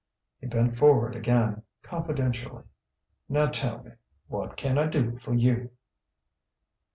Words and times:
He 0.39 0.47
bent 0.47 0.75
forward 0.79 1.15
again, 1.15 1.61
confidentially. 1.83 2.63
"Now 3.29 3.45
tell 3.49 3.83
me: 3.83 3.91
what 4.27 4.57
can 4.57 4.79
I 4.79 4.87
do 4.87 5.15
for 5.15 5.35
you?" 5.35 5.69